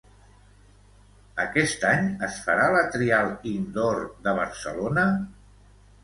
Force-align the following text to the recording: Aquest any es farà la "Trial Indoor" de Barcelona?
Aquest 1.41 1.83
any 1.89 2.07
es 2.27 2.39
farà 2.45 2.63
la 2.75 2.81
"Trial 2.95 3.29
Indoor" 3.51 3.99
de 4.29 4.33
Barcelona? 4.39 5.05